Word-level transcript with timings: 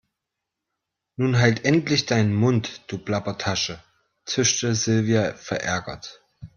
Nun 1.17 1.37
halt 1.37 1.63
endlich 1.63 2.07
deinen 2.07 2.33
Mund, 2.33 2.81
du 2.87 2.97
Plappertasche, 2.97 3.83
zischte 4.25 4.73
Silvia 4.73 5.35
verärgert. 5.35 6.23